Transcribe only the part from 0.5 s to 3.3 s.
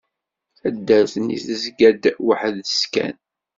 Taddart-nni tezga-d weḥd-s kan.